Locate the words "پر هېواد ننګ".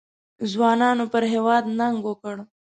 1.13-1.97